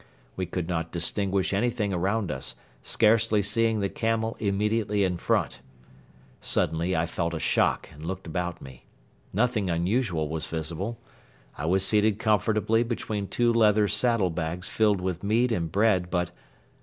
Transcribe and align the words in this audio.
We 0.35 0.47
could 0.47 0.67
not 0.67 0.91
distinguish 0.91 1.53
anything 1.53 1.93
around 1.93 2.31
us, 2.31 2.55
scarcely 2.81 3.43
seeing 3.43 3.81
the 3.81 3.87
camel 3.89 4.35
immediately 4.39 5.03
in 5.03 5.17
front. 5.17 5.61
Suddenly 6.41 6.95
I 6.95 7.05
felt 7.05 7.35
a 7.35 7.39
shock 7.39 7.87
and 7.93 8.03
looked 8.03 8.25
about 8.25 8.63
me. 8.63 8.87
Nothing 9.31 9.69
unusual 9.69 10.27
was 10.27 10.47
visible. 10.47 10.97
I 11.55 11.67
was 11.67 11.85
seated 11.85 12.17
comfortably 12.17 12.81
between 12.81 13.27
two 13.27 13.53
leather 13.53 13.87
saddle 13.87 14.31
bags 14.31 14.67
filled 14.67 15.01
with 15.01 15.21
meat 15.21 15.51
and 15.51 15.71
bread 15.71 16.09
but 16.09 16.31